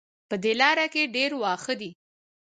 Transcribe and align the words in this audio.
په 0.29 0.35
دې 0.43 0.53
لاره 0.61 0.85
کې 0.93 1.11
ډېر 1.15 1.31
واښه 1.41 1.73
دي 1.81 1.91